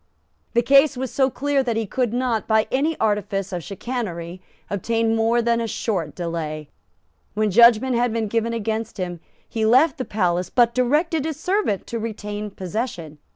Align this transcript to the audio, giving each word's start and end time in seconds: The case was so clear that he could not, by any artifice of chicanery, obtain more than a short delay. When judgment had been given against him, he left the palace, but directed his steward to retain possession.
The 0.53 0.63
case 0.63 0.97
was 0.97 1.11
so 1.11 1.29
clear 1.29 1.61
that 1.61 1.77
he 1.77 1.85
could 1.85 2.11
not, 2.11 2.47
by 2.47 2.65
any 2.71 2.99
artifice 2.99 3.53
of 3.53 3.63
chicanery, 3.63 4.41
obtain 4.67 5.15
more 5.15 5.43
than 5.43 5.61
a 5.61 5.67
short 5.67 6.15
delay. 6.15 6.69
When 7.35 7.51
judgment 7.51 7.95
had 7.95 8.11
been 8.11 8.27
given 8.27 8.51
against 8.51 8.97
him, 8.97 9.19
he 9.47 9.63
left 9.63 9.99
the 9.99 10.03
palace, 10.05 10.49
but 10.49 10.73
directed 10.73 11.23
his 11.23 11.39
steward 11.39 11.85
to 11.85 11.99
retain 11.99 12.49
possession. 12.49 13.19